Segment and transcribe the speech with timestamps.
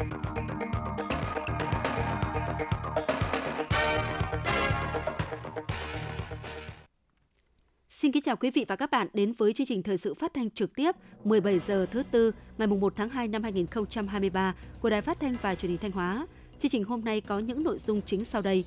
[0.00, 0.08] Xin
[8.12, 10.50] kính chào quý vị và các bạn đến với chương trình thời sự phát thanh
[10.50, 10.94] trực tiếp
[11.24, 15.54] 17 giờ thứ tư, ngày 1 tháng 2 năm 2023 của Đài Phát thanh và
[15.54, 16.26] Truyền hình Thanh Hóa.
[16.58, 18.64] Chương trình hôm nay có những nội dung chính sau đây.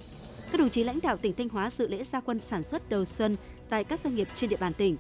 [0.52, 3.06] Các đồng chí lãnh đạo tỉnh Thanh Hóa dự lễ gia quân sản xuất đầu
[3.06, 3.36] xuân
[3.70, 4.98] tại các doanh nghiệp trên địa bàn tỉnh.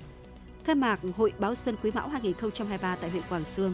[0.63, 3.73] Khai mạc Hội Báo Xuân Quý Mão 2023 tại huyện Quảng Sương.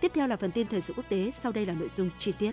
[0.00, 2.32] Tiếp theo là phần tin thời sự quốc tế, sau đây là nội dung chi
[2.38, 2.52] tiết.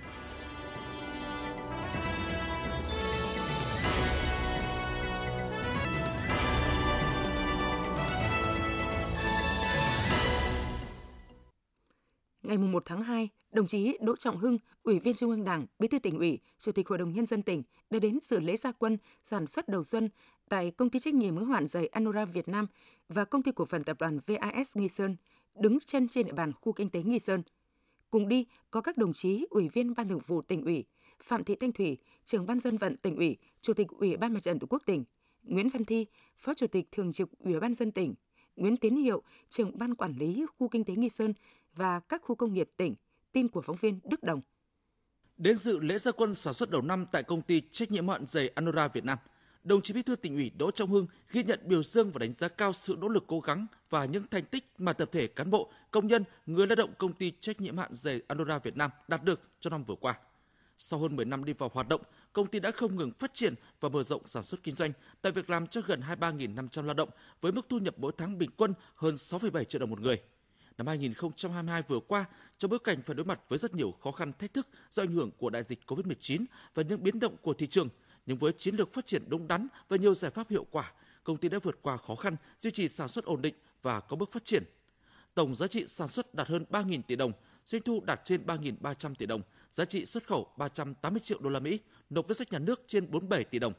[12.44, 15.88] Ngày 1 tháng 2, đồng chí Đỗ Trọng Hưng, Ủy viên Trung ương Đảng, Bí
[15.88, 18.72] thư tỉnh ủy, Chủ tịch Hội đồng Nhân dân tỉnh đã đến dự lễ gia
[18.72, 20.10] quân sản xuất đầu xuân
[20.50, 22.68] tại Công ty trách nhiệm hữu hạn giày Anora Việt Nam
[23.10, 25.16] và Công ty cổ phần tập đoàn VAS Nghi Sơn,
[25.60, 27.44] đứng chân trên địa bàn khu kinh tế Nghi Sơn.
[28.10, 30.86] Cùng đi có các đồng chí Ủy viên Ban Thường vụ tỉnh ủy,
[31.24, 34.40] Phạm Thị Thanh Thủy, trưởng Ban dân vận tỉnh ủy, Chủ tịch Ủy ban Mặt
[34.44, 35.04] trận Tổ quốc tỉnh,
[35.44, 36.06] Nguyễn Văn Thi,
[36.38, 38.14] Phó Chủ tịch Thường trực Ủy ban dân tỉnh,
[38.56, 41.34] Nguyễn Tiến Hiệu, trưởng Ban Quản lý Khu Kinh tế Nghi Sơn
[41.76, 42.96] và các khu công nghiệp tỉnh.
[43.32, 44.42] Tin của phóng viên Đức Đồng.
[45.38, 48.26] Đến dự lễ gia quân sản xuất đầu năm tại công ty trách nhiệm hạn
[48.28, 49.18] giày Anora Việt Nam,
[49.66, 52.34] đồng chí Bí thư tỉnh ủy Đỗ Trọng Hưng ghi nhận biểu dương và đánh
[52.34, 55.52] giá cao sự nỗ lực cố gắng và những thành tích mà tập thể cán
[55.52, 58.92] bộ, công nhân, người lao động công ty trách nhiệm hạn giày Andorra Việt Nam
[59.08, 60.18] đạt được trong năm vừa qua.
[60.78, 62.02] Sau hơn 10 năm đi vào hoạt động,
[62.34, 65.32] công ty đã không ngừng phát triển và mở rộng sản xuất kinh doanh, tạo
[65.32, 67.10] việc làm cho gần 23.500 lao động
[67.42, 70.22] với mức thu nhập mỗi tháng bình quân hơn 6,7 triệu đồng một người.
[70.78, 72.26] Năm 2022 vừa qua,
[72.58, 75.12] trong bối cảnh phải đối mặt với rất nhiều khó khăn thách thức do ảnh
[75.12, 77.90] hưởng của đại dịch COVID-19 và những biến động của thị trường,
[78.26, 80.92] nhưng với chiến lược phát triển đúng đắn và nhiều giải pháp hiệu quả,
[81.24, 84.16] công ty đã vượt qua khó khăn, duy trì sản xuất ổn định và có
[84.16, 84.64] bước phát triển.
[85.34, 87.32] Tổng giá trị sản xuất đạt hơn 3.000 tỷ đồng,
[87.66, 91.60] doanh thu đạt trên 3.300 tỷ đồng, giá trị xuất khẩu 380 triệu đô la
[91.60, 93.74] Mỹ, nộp ngân sách nhà nước trên 47 tỷ đồng.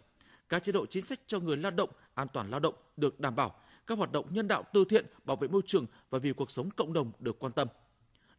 [0.48, 3.36] Các chế độ chính sách cho người lao động, an toàn lao động được đảm
[3.36, 6.50] bảo, các hoạt động nhân đạo từ thiện, bảo vệ môi trường và vì cuộc
[6.50, 7.68] sống cộng đồng được quan tâm.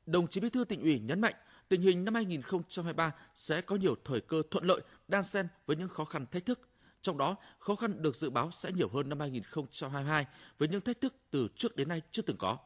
[0.05, 1.35] Đồng chí Bí thư tỉnh ủy nhấn mạnh,
[1.69, 5.89] tình hình năm 2023 sẽ có nhiều thời cơ thuận lợi, đan xen với những
[5.89, 6.59] khó khăn thách thức.
[7.01, 10.25] Trong đó, khó khăn được dự báo sẽ nhiều hơn năm 2022
[10.57, 12.57] với những thách thức từ trước đến nay chưa từng có.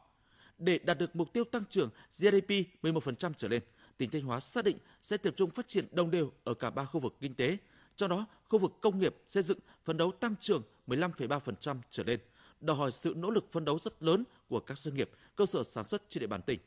[0.57, 2.50] Để đạt được mục tiêu tăng trưởng GDP
[2.81, 3.61] 11% trở lên,
[3.97, 6.85] tỉnh Thanh Hóa xác định sẽ tập trung phát triển đồng đều ở cả ba
[6.85, 7.57] khu vực kinh tế,
[7.95, 12.19] trong đó khu vực công nghiệp xây dựng phấn đấu tăng trưởng 15,3% trở lên
[12.61, 15.63] đòi hỏi sự nỗ lực phấn đấu rất lớn của các doanh nghiệp, cơ sở
[15.63, 16.59] sản xuất trên địa bàn tỉnh.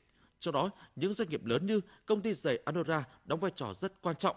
[0.44, 4.02] Trong đó, những doanh nghiệp lớn như công ty giày Anora đóng vai trò rất
[4.02, 4.36] quan trọng.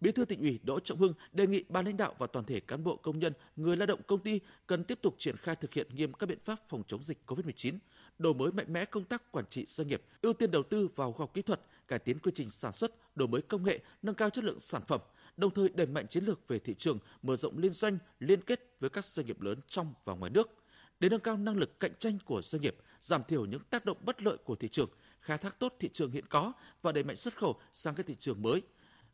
[0.00, 2.60] Bí thư tỉnh ủy Đỗ Trọng Hưng đề nghị ban lãnh đạo và toàn thể
[2.60, 5.74] cán bộ công nhân, người lao động công ty cần tiếp tục triển khai thực
[5.74, 7.78] hiện nghiêm các biện pháp phòng chống dịch COVID-19,
[8.18, 11.12] đổi mới mạnh mẽ công tác quản trị doanh nghiệp, ưu tiên đầu tư vào
[11.12, 14.14] khoa học kỹ thuật, cải tiến quy trình sản xuất, đổi mới công nghệ, nâng
[14.14, 15.00] cao chất lượng sản phẩm,
[15.36, 18.76] đồng thời đẩy mạnh chiến lược về thị trường, mở rộng liên doanh, liên kết
[18.80, 20.50] với các doanh nghiệp lớn trong và ngoài nước–
[21.00, 23.96] để nâng cao năng lực cạnh tranh của doanh nghiệp, giảm thiểu những tác động
[24.04, 24.88] bất lợi của thị trường,
[25.24, 26.52] khai thác tốt thị trường hiện có
[26.82, 28.62] và đẩy mạnh xuất khẩu sang các thị trường mới.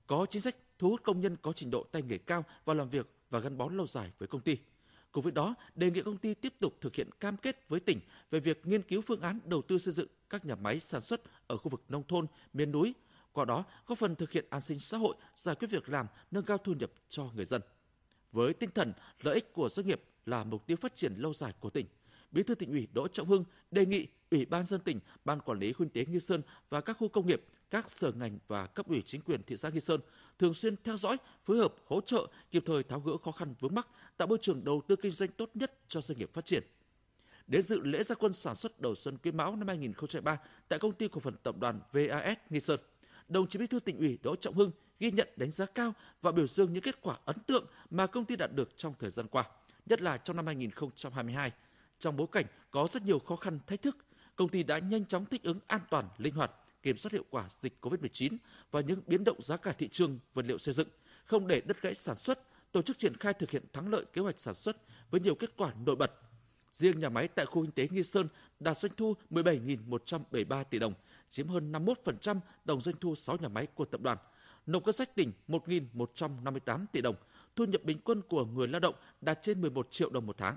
[0.06, 2.90] Có chính sách thu hút công nhân có trình độ tay nghề cao vào làm
[2.90, 4.56] việc và gắn bó lâu dài với công ty.
[5.12, 8.00] Cùng với đó, đề nghị công ty tiếp tục thực hiện cam kết với tỉnh
[8.30, 11.20] về việc nghiên cứu phương án đầu tư xây dựng các nhà máy sản xuất
[11.46, 12.94] ở khu vực nông thôn, miền núi,
[13.32, 16.44] qua đó góp phần thực hiện an sinh xã hội, giải quyết việc làm, nâng
[16.44, 17.62] cao thu nhập cho người dân.
[18.32, 21.52] Với tinh thần lợi ích của doanh nghiệp là mục tiêu phát triển lâu dài
[21.60, 21.86] của tỉnh.
[22.32, 25.58] Bí thư tỉnh ủy Đỗ Trọng Hưng đề nghị Ủy ban dân tỉnh, Ban quản
[25.58, 28.66] lý khu kinh tế Nghi Sơn và các khu công nghiệp, các sở ngành và
[28.66, 30.00] cấp ủy chính quyền thị xã Nghi Sơn
[30.38, 33.74] thường xuyên theo dõi, phối hợp, hỗ trợ, kịp thời tháo gỡ khó khăn vướng
[33.74, 36.62] mắc, tạo môi trường đầu tư kinh doanh tốt nhất cho doanh nghiệp phát triển.
[37.46, 40.38] Đến dự lễ gia quân sản xuất đầu xuân Quý Mão năm 2023
[40.68, 42.80] tại công ty cổ phần tập đoàn VAS Nghi Sơn,
[43.28, 44.70] đồng chí Bí thư tỉnh ủy Đỗ Trọng Hưng
[45.00, 48.24] ghi nhận đánh giá cao và biểu dương những kết quả ấn tượng mà công
[48.24, 49.44] ty đạt được trong thời gian qua
[49.86, 51.52] nhất là trong năm 2022.
[52.00, 53.96] Trong bối cảnh có rất nhiều khó khăn thách thức,
[54.36, 56.50] công ty đã nhanh chóng thích ứng an toàn, linh hoạt,
[56.82, 58.36] kiểm soát hiệu quả dịch COVID-19
[58.70, 60.88] và những biến động giá cả thị trường vật liệu xây dựng,
[61.24, 62.38] không để đứt gãy sản xuất,
[62.72, 64.76] tổ chức triển khai thực hiện thắng lợi kế hoạch sản xuất
[65.10, 66.12] với nhiều kết quả nổi bật.
[66.70, 68.28] Riêng nhà máy tại khu kinh tế Nghi Sơn
[68.60, 70.94] đạt doanh thu 17.173 tỷ đồng,
[71.28, 74.18] chiếm hơn 51% tổng doanh thu 6 nhà máy của tập đoàn.
[74.66, 77.16] Nộp ngân sách tỉnh 1.158 tỷ đồng,
[77.56, 80.56] thu nhập bình quân của người lao động đạt trên 11 triệu đồng một tháng.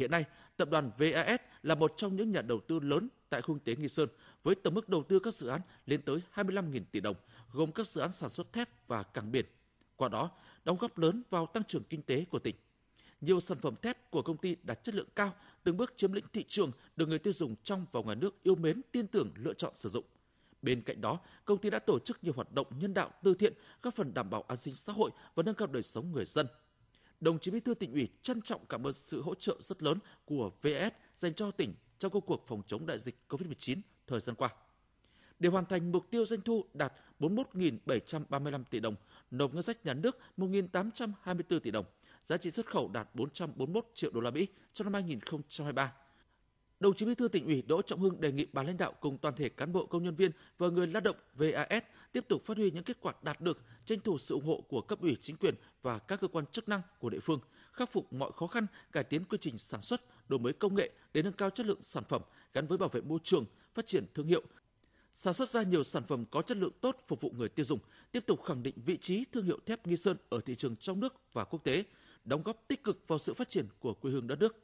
[0.00, 0.24] Hiện nay,
[0.56, 3.82] tập đoàn VAS là một trong những nhà đầu tư lớn tại khu kinh tế
[3.82, 4.08] Nghi Sơn
[4.42, 7.16] với tổng mức đầu tư các dự án lên tới 25.000 tỷ đồng,
[7.52, 9.46] gồm các dự án sản xuất thép và cảng biển.
[9.96, 10.30] Qua đó,
[10.64, 12.56] đóng góp lớn vào tăng trưởng kinh tế của tỉnh.
[13.20, 16.24] Nhiều sản phẩm thép của công ty đạt chất lượng cao, từng bước chiếm lĩnh
[16.32, 19.54] thị trường được người tiêu dùng trong và ngoài nước yêu mến tin tưởng lựa
[19.54, 20.04] chọn sử dụng.
[20.62, 23.52] Bên cạnh đó, công ty đã tổ chức nhiều hoạt động nhân đạo từ thiện,
[23.82, 26.46] góp phần đảm bảo an sinh xã hội và nâng cao đời sống người dân.
[27.20, 29.98] Đồng chí Bí thư tỉnh ủy trân trọng cảm ơn sự hỗ trợ rất lớn
[30.24, 33.76] của VS dành cho tỉnh trong công cuộc phòng chống đại dịch COVID-19
[34.06, 34.50] thời gian qua.
[35.38, 38.94] Để hoàn thành mục tiêu doanh thu đạt 41.735 tỷ đồng,
[39.30, 41.84] nộp ngân sách nhà nước 1.824 tỷ đồng,
[42.22, 45.92] giá trị xuất khẩu đạt 441 triệu đô la Mỹ trong năm 2023.
[46.80, 49.18] Đồng chí Bí thư tỉnh ủy Đỗ Trọng Hưng đề nghị ban lãnh đạo cùng
[49.18, 51.82] toàn thể cán bộ công nhân viên và người lao động VAS
[52.12, 54.80] tiếp tục phát huy những kết quả đạt được, tranh thủ sự ủng hộ của
[54.80, 57.40] cấp ủy chính quyền và các cơ quan chức năng của địa phương,
[57.72, 60.90] khắc phục mọi khó khăn, cải tiến quy trình sản xuất, đổi mới công nghệ
[61.14, 62.22] để nâng cao chất lượng sản phẩm
[62.52, 63.44] gắn với bảo vệ môi trường,
[63.74, 64.42] phát triển thương hiệu,
[65.12, 67.78] sản xuất ra nhiều sản phẩm có chất lượng tốt phục vụ người tiêu dùng,
[68.12, 71.00] tiếp tục khẳng định vị trí thương hiệu thép Nghi Sơn ở thị trường trong
[71.00, 71.84] nước và quốc tế,
[72.24, 74.56] đóng góp tích cực vào sự phát triển của quê hương đất nước.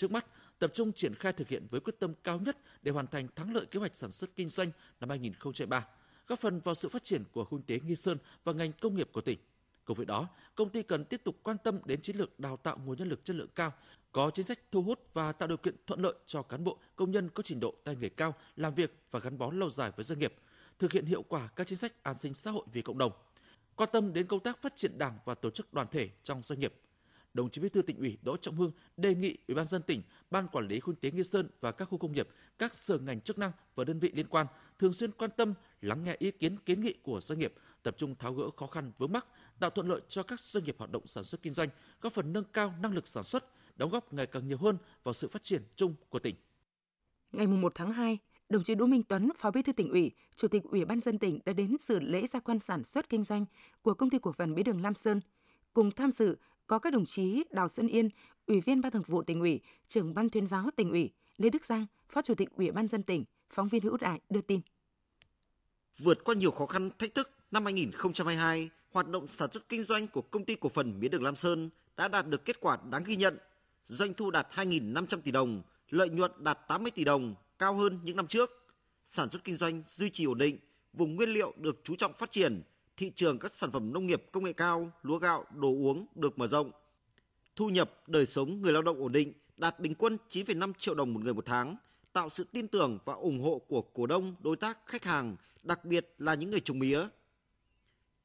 [0.00, 0.26] Trước mắt,
[0.58, 3.54] tập trung triển khai thực hiện với quyết tâm cao nhất để hoàn thành thắng
[3.54, 4.70] lợi kế hoạch sản xuất kinh doanh
[5.00, 5.86] năm 2023,
[6.26, 8.94] góp phần vào sự phát triển của khu kinh tế Nghi Sơn và ngành công
[8.94, 9.38] nghiệp của tỉnh.
[9.84, 12.78] Cùng với đó, công ty cần tiếp tục quan tâm đến chiến lược đào tạo
[12.84, 13.72] nguồn nhân lực chất lượng cao,
[14.12, 17.10] có chính sách thu hút và tạo điều kiện thuận lợi cho cán bộ, công
[17.10, 20.04] nhân có trình độ tay nghề cao làm việc và gắn bó lâu dài với
[20.04, 20.34] doanh nghiệp,
[20.78, 23.12] thực hiện hiệu quả các chính sách an sinh xã hội vì cộng đồng,
[23.76, 26.60] quan tâm đến công tác phát triển đảng và tổ chức đoàn thể trong doanh
[26.60, 26.74] nghiệp.
[27.34, 30.02] Đồng chí Bí thư tỉnh ủy Đỗ Trọng Hưng đề nghị Ủy ban dân tỉnh,
[30.30, 32.28] Ban quản lý khu tế Nghi Sơn và các khu công nghiệp,
[32.58, 34.46] các sở ngành chức năng và đơn vị liên quan
[34.78, 38.14] thường xuyên quan tâm, lắng nghe ý kiến kiến nghị của doanh nghiệp, tập trung
[38.14, 39.26] tháo gỡ khó khăn vướng mắc,
[39.60, 41.68] tạo thuận lợi cho các doanh nghiệp hoạt động sản xuất kinh doanh,
[42.00, 43.44] góp phần nâng cao năng lực sản xuất,
[43.76, 46.34] đóng góp ngày càng nhiều hơn vào sự phát triển chung của tỉnh.
[47.32, 48.18] Ngày 1 tháng 2,
[48.48, 51.18] đồng chí Đỗ Minh Tuấn, Phó Bí thư tỉnh ủy, Chủ tịch Ủy ban dân
[51.18, 53.44] tỉnh đã đến dự lễ gia quan sản xuất kinh doanh
[53.82, 55.20] của công ty cổ phần Mía đường Lam Sơn.
[55.72, 56.36] Cùng tham dự
[56.70, 58.08] có các đồng chí Đào Xuân Yên,
[58.46, 61.64] Ủy viên Ban Thường vụ tỉnh ủy, trưởng Ban tuyên giáo tỉnh ủy, Lê Đức
[61.64, 64.60] Giang, Phó Chủ tịch Ủy ban dân tỉnh, phóng viên Hữu Đại đưa tin.
[65.98, 70.08] Vượt qua nhiều khó khăn, thách thức, năm 2022, hoạt động sản xuất kinh doanh
[70.08, 73.04] của công ty cổ phần Mía đường Lam Sơn đã đạt được kết quả đáng
[73.04, 73.38] ghi nhận.
[73.88, 78.16] Doanh thu đạt 2.500 tỷ đồng, lợi nhuận đạt 80 tỷ đồng, cao hơn những
[78.16, 78.50] năm trước.
[79.06, 80.58] Sản xuất kinh doanh duy trì ổn định,
[80.92, 82.62] vùng nguyên liệu được chú trọng phát triển,
[83.00, 86.38] thị trường các sản phẩm nông nghiệp công nghệ cao, lúa gạo, đồ uống được
[86.38, 86.70] mở rộng.
[87.56, 91.14] Thu nhập, đời sống người lao động ổn định, đạt bình quân 9,5 triệu đồng
[91.14, 91.76] một người một tháng,
[92.12, 95.84] tạo sự tin tưởng và ủng hộ của cổ đông, đối tác, khách hàng, đặc
[95.84, 97.06] biệt là những người trồng mía.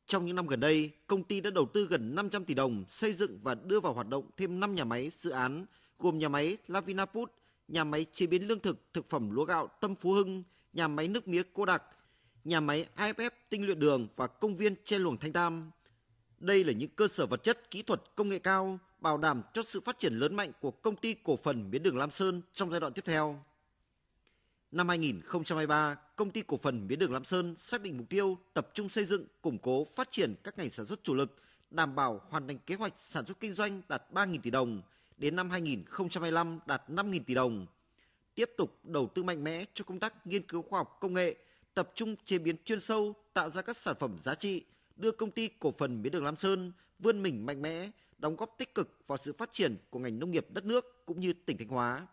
[0.08, 3.14] Trong những năm gần đây, công ty đã đầu tư gần 500 tỷ đồng xây
[3.14, 5.66] dựng và đưa vào hoạt động thêm 5 nhà máy dự án,
[6.00, 7.32] gồm nhà máy Lavinaput,
[7.68, 10.44] nhà máy chế biến lương thực, thực phẩm lúa gạo Tâm Phú Hưng,
[10.74, 11.84] nhà máy nước mía Cô Đặc,
[12.46, 15.72] nhà máy AFF tinh luyện đường và công viên che luồng Thanh Tam.
[16.40, 19.64] Đây là những cơ sở vật chất kỹ thuật công nghệ cao bảo đảm cho
[19.66, 22.72] sự phát triển lớn mạnh của công ty cổ phần mía đường Lam Sơn trong
[22.72, 23.44] giai đoạn tiếp theo.
[24.72, 28.70] Năm 2023, công ty cổ phần mía đường Lam Sơn xác định mục tiêu tập
[28.74, 31.36] trung xây dựng, củng cố, phát triển các ngành sản xuất chủ lực,
[31.72, 34.82] đảm bảo hoàn thành kế hoạch sản xuất kinh doanh đạt 3.000 tỷ đồng,
[35.18, 37.66] đến năm 2025 đạt 5.000 tỷ đồng.
[38.36, 41.36] Tiếp tục đầu tư mạnh mẽ cho công tác nghiên cứu khoa học công nghệ,
[41.76, 44.64] tập trung chế biến chuyên sâu, tạo ra các sản phẩm giá trị,
[44.96, 48.56] đưa công ty cổ phần mía đường Lam Sơn vươn mình mạnh mẽ, đóng góp
[48.58, 51.58] tích cực vào sự phát triển của ngành nông nghiệp đất nước cũng như tỉnh
[51.58, 52.08] Thanh Hóa.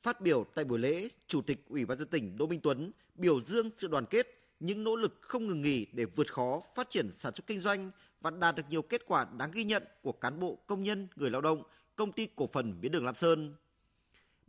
[0.00, 3.40] Phát biểu tại buổi lễ, Chủ tịch Ủy ban dân tỉnh Đỗ Minh Tuấn biểu
[3.40, 4.26] dương sự đoàn kết,
[4.60, 7.90] những nỗ lực không ngừng nghỉ để vượt khó phát triển sản xuất kinh doanh
[8.20, 11.30] và đạt được nhiều kết quả đáng ghi nhận của cán bộ, công nhân, người
[11.30, 11.62] lao động,
[11.96, 13.54] công ty cổ phần mía đường Lam Sơn.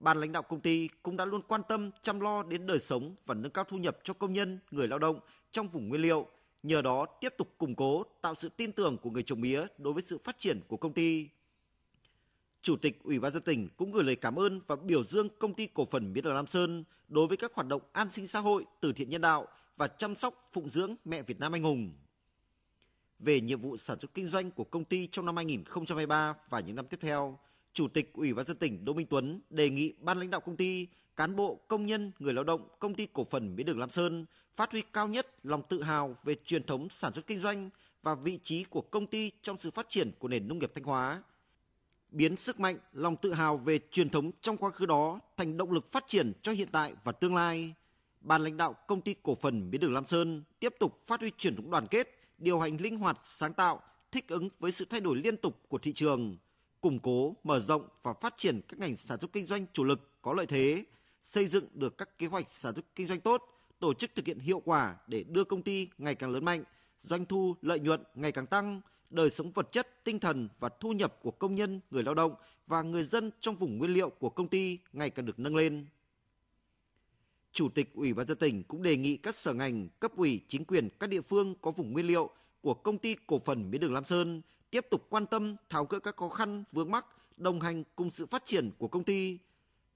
[0.01, 3.15] Ban lãnh đạo công ty cũng đã luôn quan tâm chăm lo đến đời sống
[3.25, 5.19] và nâng cao thu nhập cho công nhân, người lao động
[5.51, 6.27] trong vùng nguyên liệu,
[6.63, 9.93] nhờ đó tiếp tục củng cố, tạo sự tin tưởng của người trồng mía đối
[9.93, 11.27] với sự phát triển của công ty.
[12.61, 15.53] Chủ tịch Ủy ban dân tỉnh cũng gửi lời cảm ơn và biểu dương công
[15.53, 18.39] ty cổ phần mía đường Lam Sơn đối với các hoạt động an sinh xã
[18.39, 21.93] hội, từ thiện nhân đạo và chăm sóc phụng dưỡng mẹ Việt Nam anh hùng.
[23.19, 26.75] Về nhiệm vụ sản xuất kinh doanh của công ty trong năm 2023 và những
[26.75, 27.39] năm tiếp theo,
[27.73, 30.57] Chủ tịch Ủy ban dân tỉnh Đỗ Minh Tuấn đề nghị ban lãnh đạo công
[30.57, 33.89] ty, cán bộ, công nhân, người lao động công ty cổ phần mía đường Lam
[33.89, 34.25] Sơn
[34.55, 37.69] phát huy cao nhất lòng tự hào về truyền thống sản xuất kinh doanh
[38.03, 40.83] và vị trí của công ty trong sự phát triển của nền nông nghiệp Thanh
[40.83, 41.23] Hóa.
[42.11, 45.71] Biến sức mạnh, lòng tự hào về truyền thống trong quá khứ đó thành động
[45.71, 47.73] lực phát triển cho hiện tại và tương lai.
[48.21, 51.31] Ban lãnh đạo công ty cổ phần mía đường Lam Sơn tiếp tục phát huy
[51.37, 54.99] truyền thống đoàn kết, điều hành linh hoạt, sáng tạo, thích ứng với sự thay
[54.99, 56.37] đổi liên tục của thị trường–
[56.81, 60.21] củng cố, mở rộng và phát triển các ngành sản xuất kinh doanh chủ lực
[60.21, 60.83] có lợi thế,
[61.23, 63.43] xây dựng được các kế hoạch sản xuất kinh doanh tốt,
[63.79, 66.63] tổ chức thực hiện hiệu quả để đưa công ty ngày càng lớn mạnh,
[66.99, 70.91] doanh thu, lợi nhuận ngày càng tăng, đời sống vật chất, tinh thần và thu
[70.91, 72.35] nhập của công nhân, người lao động
[72.67, 75.85] và người dân trong vùng nguyên liệu của công ty ngày càng được nâng lên.
[77.51, 80.65] Chủ tịch Ủy ban dân tỉnh cũng đề nghị các sở ngành, cấp ủy, chính
[80.65, 82.29] quyền các địa phương có vùng nguyên liệu
[82.61, 85.99] của công ty cổ phần mía đường Lam Sơn tiếp tục quan tâm tháo gỡ
[85.99, 87.05] các khó khăn vướng mắc,
[87.37, 89.37] đồng hành cùng sự phát triển của công ty.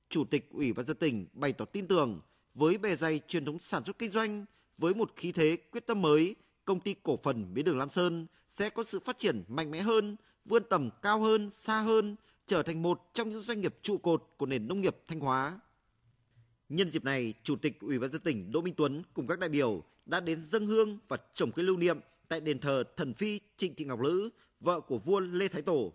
[0.09, 2.21] Chủ tịch Ủy ban dân tỉnh bày tỏ tin tưởng
[2.53, 4.45] với bề dày truyền thống sản xuất kinh doanh,
[4.77, 8.27] với một khí thế quyết tâm mới, công ty cổ phần mía đường Lam Sơn
[8.49, 10.15] sẽ có sự phát triển mạnh mẽ hơn,
[10.45, 12.15] vươn tầm cao hơn, xa hơn,
[12.47, 15.59] trở thành một trong những doanh nghiệp trụ cột của nền nông nghiệp Thanh Hóa.
[16.69, 19.49] Nhân dịp này, Chủ tịch Ủy ban dân tỉnh Đỗ Minh Tuấn cùng các đại
[19.49, 23.39] biểu đã đến dân hương và trồng cây lưu niệm tại đền thờ thần phi
[23.57, 24.29] Trịnh Thị Ngọc Lữ,
[24.59, 25.93] vợ của vua Lê Thái Tổ.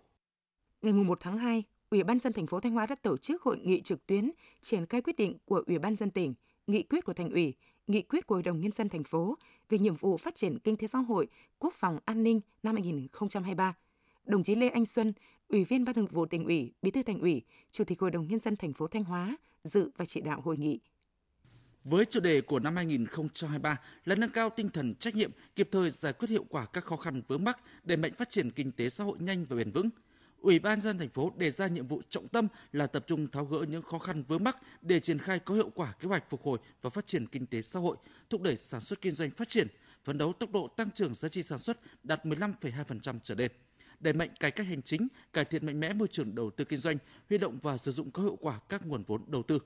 [0.82, 3.58] Ngày 1 tháng 2, Ủy ban dân thành phố Thanh Hóa đã tổ chức hội
[3.58, 6.34] nghị trực tuyến triển khai quyết định của Ủy ban dân tỉnh,
[6.66, 7.54] nghị quyết của thành ủy,
[7.86, 9.38] nghị quyết của Hội đồng nhân dân thành phố
[9.68, 13.76] về nhiệm vụ phát triển kinh tế xã hội, quốc phòng an ninh năm 2023.
[14.24, 15.12] Đồng chí Lê Anh Xuân,
[15.48, 18.28] Ủy viên Ban Thường vụ tỉnh ủy, Bí thư thành ủy, Chủ tịch Hội đồng
[18.28, 20.80] nhân dân thành phố Thanh Hóa dự và chỉ đạo hội nghị.
[21.84, 25.90] Với chủ đề của năm 2023 là nâng cao tinh thần trách nhiệm, kịp thời
[25.90, 28.90] giải quyết hiệu quả các khó khăn vướng mắc, để mạnh phát triển kinh tế
[28.90, 29.88] xã hội nhanh và bền vững.
[30.40, 33.44] Ủy ban dân thành phố đề ra nhiệm vụ trọng tâm là tập trung tháo
[33.44, 36.42] gỡ những khó khăn vướng mắc để triển khai có hiệu quả kế hoạch phục
[36.42, 37.96] hồi và phát triển kinh tế xã hội,
[38.30, 39.66] thúc đẩy sản xuất kinh doanh phát triển,
[40.04, 43.50] phấn đấu tốc độ tăng trưởng giá trị sản xuất đạt 15,2% trở lên
[44.00, 46.78] đẩy mạnh cải cách hành chính, cải thiện mạnh mẽ môi trường đầu tư kinh
[46.78, 46.96] doanh,
[47.28, 49.58] huy động và sử dụng có hiệu quả các nguồn vốn đầu tư.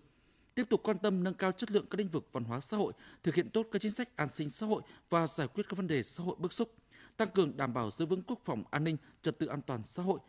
[0.55, 2.93] Tiếp tục quan tâm nâng cao chất lượng các lĩnh vực văn hóa xã hội,
[3.23, 5.87] thực hiện tốt các chính sách an sinh xã hội và giải quyết các vấn
[5.87, 6.75] đề xã hội bức xúc,
[7.17, 10.03] tăng cường đảm bảo giữ vững quốc phòng an ninh, trật tự an toàn xã
[10.03, 10.21] hội,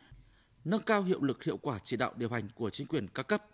[0.65, 3.45] nâng cao hiệu lực hiệu quả chỉ đạo điều hành của chính quyền các cấp.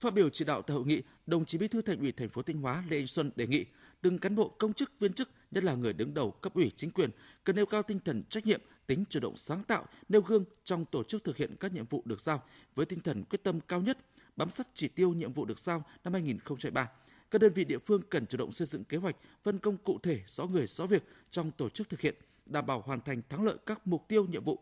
[0.00, 2.42] Phát biểu chỉ đạo tại hội nghị, đồng chí Bí thư Thành ủy thành phố
[2.42, 3.64] Thanh Hóa Lê Anh Xuân đề nghị
[4.02, 6.90] từng cán bộ công chức viên chức, nhất là người đứng đầu cấp ủy chính
[6.90, 7.10] quyền
[7.44, 10.84] cần nêu cao tinh thần trách nhiệm, tính chủ động sáng tạo, nêu gương trong
[10.84, 12.42] tổ chức thực hiện các nhiệm vụ được giao
[12.74, 13.98] với tinh thần quyết tâm cao nhất,
[14.38, 16.90] bám sát chỉ tiêu nhiệm vụ được giao năm 2003.
[17.30, 19.98] Các đơn vị địa phương cần chủ động xây dựng kế hoạch, phân công cụ
[20.02, 22.14] thể rõ người rõ việc trong tổ chức thực hiện,
[22.46, 24.58] đảm bảo hoàn thành thắng lợi các mục tiêu nhiệm vụ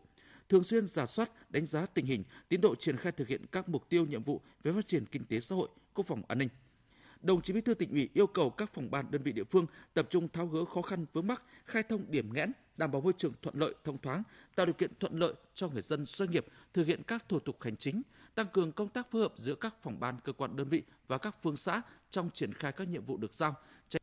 [0.49, 3.69] thường xuyên giả soát, đánh giá tình hình, tiến độ triển khai thực hiện các
[3.69, 6.49] mục tiêu nhiệm vụ về phát triển kinh tế xã hội, quốc phòng an ninh.
[7.21, 9.65] Đồng chí Bí thư tỉnh ủy yêu cầu các phòng ban đơn vị địa phương
[9.93, 13.13] tập trung tháo gỡ khó khăn vướng mắc, khai thông điểm nghẽn, đảm bảo môi
[13.17, 14.23] trường thuận lợi, thông thoáng,
[14.55, 17.61] tạo điều kiện thuận lợi cho người dân doanh nghiệp thực hiện các thủ tục
[17.61, 18.01] hành chính,
[18.35, 21.17] tăng cường công tác phối hợp giữa các phòng ban cơ quan đơn vị và
[21.17, 23.55] các phương xã trong triển khai các nhiệm vụ được giao,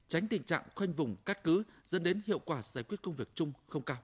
[0.09, 3.29] tránh tình trạng khoanh vùng cắt cứ dẫn đến hiệu quả giải quyết công việc
[3.35, 3.99] chung không cao.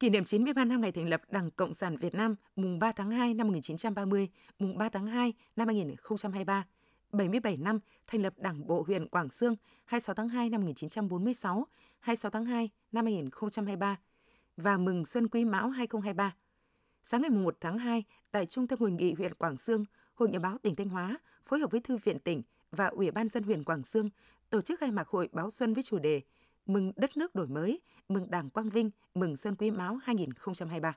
[0.00, 3.10] Kỷ niệm 93 năm ngày thành lập Đảng Cộng sản Việt Nam mùng 3 tháng
[3.10, 4.28] 2 năm 1930,
[4.58, 6.64] mùng 3 tháng 2 năm 2023,
[7.12, 11.66] 77 năm thành lập Đảng bộ huyện Quảng Sương 26 tháng 2 năm 1946,
[12.00, 13.98] 26 tháng 2 năm 2023
[14.56, 16.34] và mừng Xuân Quý Mão 2023.
[17.02, 19.84] Sáng ngày 1 tháng 2, tại Trung tâm Hội nghị huyện Quảng Sương,
[20.14, 23.28] Hội Nhà báo tỉnh Thanh Hóa phối hợp với Thư viện tỉnh và Ủy ban
[23.28, 24.08] dân huyện Quảng Sương
[24.50, 26.22] tổ chức khai mạc hội báo xuân với chủ đề
[26.66, 30.96] Mừng đất nước đổi mới, mừng Đảng Quang Vinh, mừng Xuân Quý Mão 2023.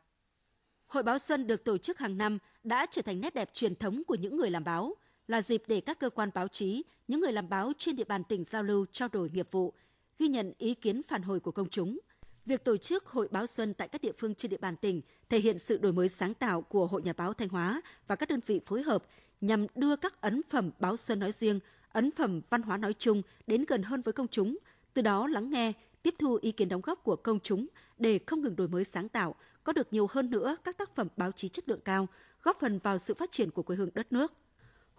[0.88, 4.02] Hội báo xuân được tổ chức hàng năm đã trở thành nét đẹp truyền thống
[4.08, 4.96] của những người làm báo,
[5.30, 8.24] là dịp để các cơ quan báo chí, những người làm báo trên địa bàn
[8.24, 9.74] tỉnh giao lưu trao đổi nghiệp vụ,
[10.20, 12.00] ghi nhận ý kiến phản hồi của công chúng.
[12.46, 15.40] Việc tổ chức Hội báo xuân tại các địa phương trên địa bàn tỉnh thể
[15.40, 18.40] hiện sự đổi mới sáng tạo của Hội Nhà báo Thanh Hóa và các đơn
[18.46, 19.04] vị phối hợp
[19.42, 21.60] nhằm đưa các ấn phẩm báo xuân nói riêng,
[21.92, 24.58] ấn phẩm văn hóa nói chung đến gần hơn với công chúng,
[24.94, 27.68] từ đó lắng nghe, tiếp thu ý kiến đóng góp của công chúng
[27.98, 31.08] để không ngừng đổi mới sáng tạo, có được nhiều hơn nữa các tác phẩm
[31.18, 32.08] báo chí chất lượng cao,
[32.44, 34.34] góp phần vào sự phát triển của quê hương đất nước.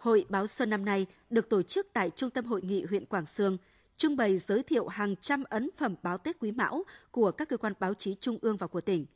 [0.00, 3.26] Hội báo xuân năm nay được tổ chức tại Trung tâm Hội nghị huyện Quảng
[3.26, 3.59] Sương,
[3.97, 7.57] trưng bày giới thiệu hàng trăm ấn phẩm báo Tết Quý Mão của các cơ
[7.57, 9.07] quan báo chí trung ương và của tỉnh,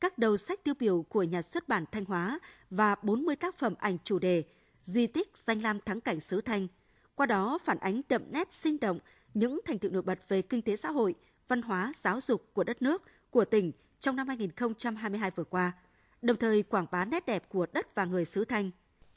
[0.00, 2.38] các đầu sách tiêu biểu của nhà xuất bản Thanh Hóa
[2.70, 4.42] và 40 tác phẩm ảnh chủ đề
[4.82, 6.68] Di tích danh lam thắng cảnh xứ Thanh.
[7.14, 8.98] Qua đó phản ánh đậm nét sinh động
[9.34, 11.14] những thành tựu nổi bật về kinh tế xã hội,
[11.48, 15.72] văn hóa, giáo dục của đất nước, của tỉnh trong năm 2022 vừa qua,
[16.22, 18.70] đồng thời quảng bá nét đẹp của đất và người xứ Thanh.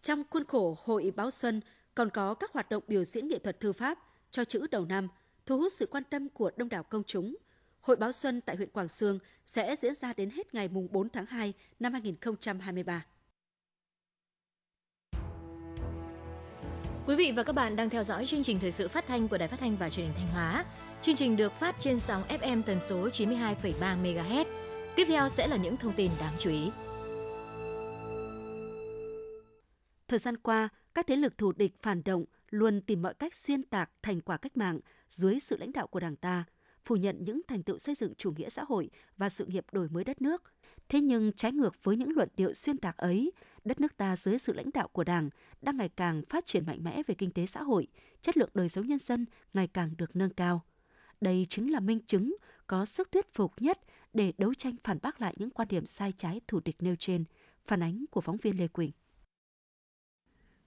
[0.05, 1.61] Trong khuôn khổ Hội Báo Xuân
[1.95, 3.99] còn có các hoạt động biểu diễn nghệ thuật thư pháp
[4.31, 5.07] cho chữ đầu năm,
[5.45, 7.35] thu hút sự quan tâm của đông đảo công chúng.
[7.81, 11.25] Hội Báo Xuân tại huyện Quảng Sương sẽ diễn ra đến hết ngày 4 tháng
[11.25, 13.05] 2 năm 2023.
[17.07, 19.37] Quý vị và các bạn đang theo dõi chương trình thời sự phát thanh của
[19.37, 20.65] Đài Phát thanh và Truyền hình Thanh Hóa.
[21.01, 24.45] Chương trình được phát trên sóng FM tần số 92,3 MHz.
[24.95, 26.71] Tiếp theo sẽ là những thông tin đáng chú ý.
[30.07, 33.63] Thời gian qua, các thế lực thù địch phản động luôn tìm mọi cách xuyên
[33.63, 36.43] tạc thành quả cách mạng dưới sự lãnh đạo của Đảng ta,
[36.83, 39.89] phủ nhận những thành tựu xây dựng chủ nghĩa xã hội và sự nghiệp đổi
[39.89, 40.43] mới đất nước.
[40.89, 43.31] Thế nhưng trái ngược với những luận điệu xuyên tạc ấy,
[43.63, 45.29] đất nước ta dưới sự lãnh đạo của Đảng
[45.61, 47.87] đang ngày càng phát triển mạnh mẽ về kinh tế xã hội,
[48.21, 50.61] chất lượng đời sống nhân dân ngày càng được nâng cao.
[51.21, 52.35] Đây chính là minh chứng
[52.67, 53.79] có sức thuyết phục nhất
[54.13, 57.23] để đấu tranh phản bác lại những quan điểm sai trái thủ địch nêu trên,
[57.65, 58.91] phản ánh của phóng viên Lê Quỳnh.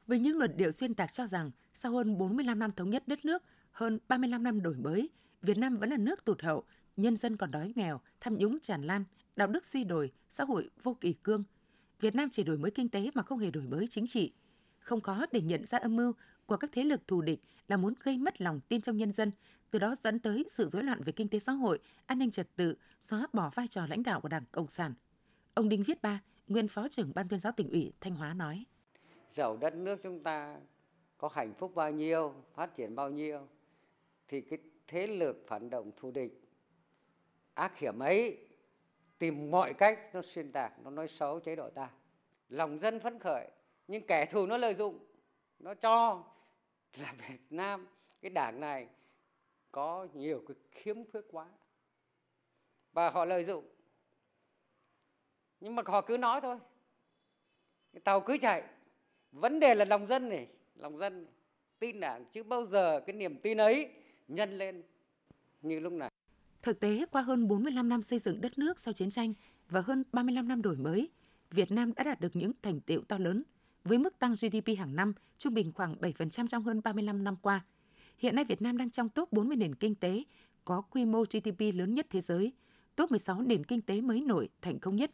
[0.09, 3.25] Với những luận điệu xuyên tạc cho rằng sau hơn 45 năm thống nhất đất
[3.25, 5.11] nước, hơn 35 năm đổi mới,
[5.43, 6.65] Việt Nam vẫn là nước tụt hậu,
[6.97, 9.05] nhân dân còn đói nghèo, tham nhũng tràn lan,
[9.37, 11.45] đạo đức suy đồi, xã hội vô kỳ cương.
[12.01, 14.33] Việt Nam chỉ đổi mới kinh tế mà không hề đổi mới chính trị.
[14.79, 16.13] Không có để nhận ra âm mưu
[16.47, 19.31] của các thế lực thù địch là muốn gây mất lòng tin trong nhân dân,
[19.71, 22.57] từ đó dẫn tới sự rối loạn về kinh tế xã hội, an ninh trật
[22.57, 24.95] tự, xóa bỏ vai trò lãnh đạo của Đảng Cộng sản.
[25.55, 28.65] Ông Đinh Viết Ba, nguyên Phó trưởng Ban tuyên giáo tỉnh ủy Thanh Hóa nói:
[29.35, 30.57] giàu đất nước chúng ta
[31.19, 33.41] có hạnh phúc bao nhiêu, phát triển bao nhiêu
[34.29, 36.41] thì cái thế lực phản động thù địch
[37.55, 38.49] ác hiểm ấy
[39.19, 41.91] tìm mọi cách nó xuyên tạc, nó nói xấu chế độ ta.
[42.49, 43.49] Lòng dân phấn khởi,
[43.89, 44.99] nhưng kẻ thù nó lợi dụng,
[45.59, 46.25] nó cho
[46.95, 47.87] là Việt Nam
[48.21, 48.89] cái đảng này
[49.73, 51.47] có nhiều cái khiếm khuyết quá
[52.93, 53.65] và họ lợi dụng
[55.61, 56.59] nhưng mà họ cứ nói thôi
[57.93, 58.65] cái tàu cứ chạy
[59.33, 61.33] vấn đề là lòng dân này lòng dân này.
[61.79, 63.89] tin đảng chứ bao giờ cái niềm tin ấy
[64.29, 64.83] nhân lên
[65.63, 66.11] như lúc này
[66.63, 69.35] Thực tế, qua hơn 45 năm xây dựng đất nước sau chiến tranh
[69.69, 71.11] và hơn 35 năm đổi mới,
[71.51, 73.43] Việt Nam đã đạt được những thành tiệu to lớn
[73.85, 77.65] với mức tăng GDP hàng năm trung bình khoảng 7% trong hơn 35 năm qua.
[78.19, 80.23] Hiện nay Việt Nam đang trong top 40 nền kinh tế
[80.65, 82.53] có quy mô GDP lớn nhất thế giới,
[82.97, 85.11] top 16 nền kinh tế mới nổi thành công nhất.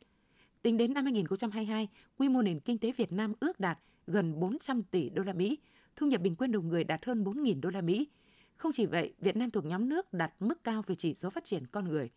[0.62, 4.82] Tính đến năm 2022, quy mô nền kinh tế Việt Nam ước đạt gần 400
[4.82, 5.58] tỷ đô la Mỹ,
[5.96, 8.08] thu nhập bình quân đầu người đạt hơn 4.000 đô la Mỹ.
[8.56, 11.44] Không chỉ vậy, Việt Nam thuộc nhóm nước đạt mức cao về chỉ số phát
[11.44, 12.10] triển con người.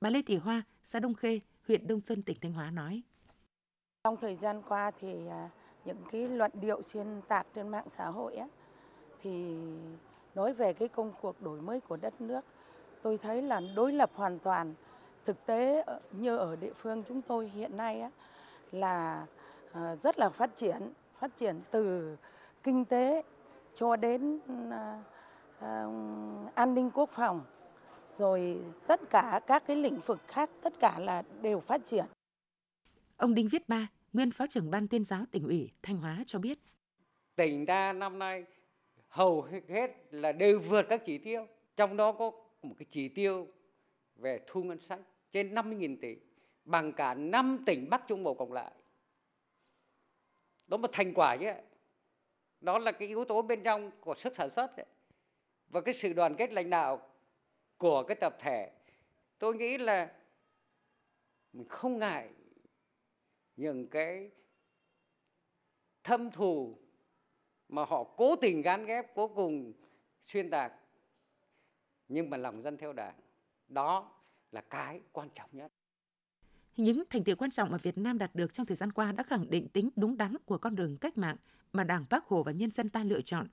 [0.00, 3.02] Bà Lê Thị Hoa, xã Đông Khê, huyện Đông Sơn, tỉnh Thanh Hóa nói.
[4.04, 5.50] Trong thời gian qua thì à,
[5.84, 8.46] những cái luận điệu xuyên tạc trên mạng xã hội á,
[9.22, 9.56] thì
[10.34, 12.44] nói về cái công cuộc đổi mới của đất nước,
[13.02, 14.74] tôi thấy là đối lập hoàn toàn.
[15.24, 18.10] Thực tế ờ, như ở địa phương chúng tôi hiện nay á,
[18.72, 19.26] là
[19.72, 22.16] ờ, rất là phát triển, phát triển từ
[22.62, 23.22] kinh tế
[23.74, 25.02] cho đến à,
[25.60, 25.84] à,
[26.54, 27.44] an ninh quốc phòng,
[28.06, 32.04] rồi tất cả các cái lĩnh vực khác tất cả là đều phát triển.
[33.16, 36.38] Ông Đinh Viết Ba, nguyên phó trưởng ban tuyên giáo tỉnh ủy Thanh Hóa cho
[36.38, 36.58] biết.
[37.36, 38.44] Tỉnh ta năm nay
[39.08, 41.46] hầu hết là đều vượt các chỉ tiêu.
[41.76, 42.30] Trong đó có
[42.62, 43.46] một cái chỉ tiêu
[44.16, 45.00] về thu ngân sách
[45.32, 46.16] trên 50.000 tỷ
[46.64, 48.72] bằng cả 5 tỉnh Bắc Trung Bộ cộng lại.
[50.68, 51.52] Đó là thành quả chứ.
[52.60, 54.86] Đó là cái yếu tố bên trong của sức sản xuất ấy.
[55.68, 57.10] và cái sự đoàn kết lãnh đạo
[57.78, 58.70] của cái tập thể.
[59.38, 60.12] Tôi nghĩ là
[61.52, 62.30] mình không ngại
[63.56, 64.30] những cái
[66.04, 66.78] thâm thù
[67.68, 69.72] mà họ cố tình gán ghép, cố cùng
[70.26, 70.72] xuyên tạc
[72.08, 73.20] nhưng mà lòng dân theo đảng,
[73.68, 74.12] đó
[74.52, 75.72] là cái quan trọng nhất
[76.78, 79.22] những thành tiệu quan trọng mà Việt Nam đạt được trong thời gian qua đã
[79.22, 81.36] khẳng định tính đúng đắn của con đường cách mạng
[81.72, 83.46] mà Đảng Bác Hồ và nhân dân ta lựa chọn.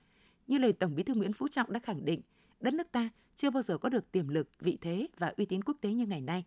[0.47, 2.21] Như lời Tổng Bí thư Nguyễn Phú Trọng đã khẳng định,
[2.59, 5.63] đất nước ta chưa bao giờ có được tiềm lực, vị thế và uy tín
[5.63, 6.45] quốc tế như ngày nay.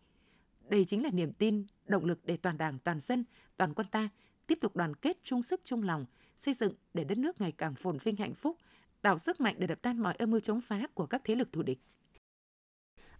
[0.68, 3.24] Đây chính là niềm tin, động lực để toàn Đảng, toàn dân,
[3.56, 4.08] toàn quân ta
[4.46, 7.74] tiếp tục đoàn kết chung sức chung lòng, xây dựng để đất nước ngày càng
[7.74, 8.56] phồn vinh hạnh phúc,
[9.02, 11.52] tạo sức mạnh để đập tan mọi âm mưu chống phá của các thế lực
[11.52, 11.78] thù địch.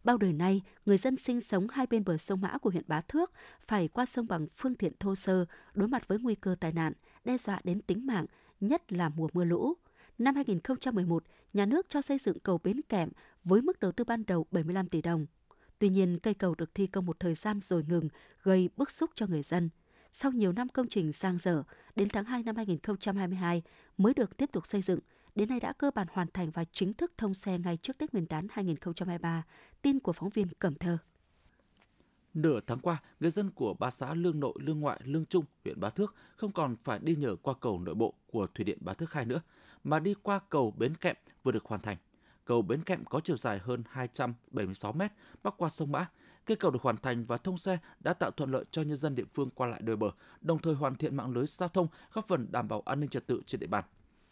[0.04, 3.00] Bao đời nay, người dân sinh sống hai bên bờ sông Mã của huyện Bá
[3.00, 3.32] Thước
[3.66, 6.92] phải qua sông bằng phương tiện thô sơ, đối mặt với nguy cơ tai nạn,
[7.24, 8.26] đe dọa đến tính mạng,
[8.60, 9.74] nhất là mùa mưa lũ.
[10.18, 13.10] Năm 2011, nhà nước cho xây dựng cầu Bến Kẹm
[13.44, 15.26] với mức đầu tư ban đầu 75 tỷ đồng.
[15.78, 18.08] Tuy nhiên, cây cầu được thi công một thời gian rồi ngừng,
[18.42, 19.68] gây bức xúc cho người dân.
[20.12, 21.62] Sau nhiều năm công trình sang dở,
[21.96, 23.62] đến tháng 2 năm 2022
[23.98, 25.00] mới được tiếp tục xây dựng,
[25.38, 28.12] đến nay đã cơ bản hoàn thành và chính thức thông xe ngay trước Tết
[28.12, 29.42] Nguyên đán 2023.
[29.82, 30.98] Tin của phóng viên Cẩm Thơ.
[32.34, 35.80] Nửa tháng qua, người dân của ba xã Lương Nội, Lương Ngoại, Lương Trung, huyện
[35.80, 38.94] Bá Thước không còn phải đi nhờ qua cầu nội bộ của Thủy điện Bá
[38.94, 39.40] Thước 2 nữa,
[39.84, 41.96] mà đi qua cầu Bến Kẹm vừa được hoàn thành.
[42.44, 46.06] Cầu Bến Kẹm có chiều dài hơn 276 mét, bắc qua sông Mã.
[46.44, 49.14] Cây cầu được hoàn thành và thông xe đã tạo thuận lợi cho nhân dân
[49.14, 52.28] địa phương qua lại đôi bờ, đồng thời hoàn thiện mạng lưới giao thông, góp
[52.28, 53.84] phần đảm bảo an ninh trật tự trên địa bàn.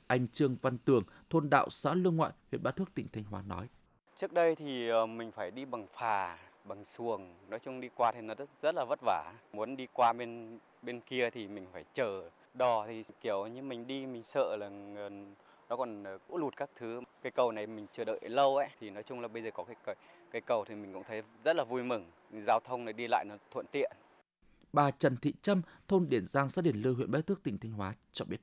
[0.07, 3.43] Anh Trương Văn Tường, thôn Đạo, xã Lương Ngoại, huyện Bá Thước, tỉnh Thanh Hóa
[3.43, 3.69] nói.
[4.17, 8.13] Trước đây thì ờ, mình phải đi bằng phà, bằng xuồng, nói chung đi qua
[8.13, 9.33] thì nó rất, rất là vất vả.
[9.53, 13.87] Muốn đi qua bên bên kia thì mình phải chờ đò thì kiểu như mình
[13.87, 14.69] đi mình sợ là
[15.69, 17.01] nó còn lũ lụt các thứ.
[17.23, 19.65] Cái cầu này mình chờ đợi lâu ấy thì nói chung là bây giờ có
[19.65, 19.97] cái
[20.31, 22.11] cái, cầu thì mình cũng thấy rất là vui mừng.
[22.47, 23.93] Giao thông này đi lại nó thuận tiện.
[24.73, 27.73] Bà Trần Thị Trâm, thôn Điển Giang, xã Điển Lư, huyện Bái Thước, tỉnh Thanh
[27.73, 28.41] Hóa cho biết.